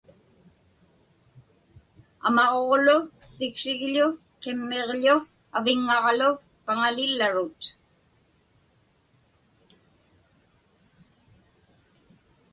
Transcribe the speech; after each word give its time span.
Amaġuġlu 2.27 2.97
siksriġḷu 3.33 4.07
qimmiġḷu 4.41 5.15
aviŋŋaġlu 5.57 6.29
paŋalillarut. 6.65 7.61